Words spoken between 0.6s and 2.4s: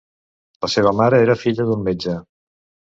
La seva mare era filla d'un metge.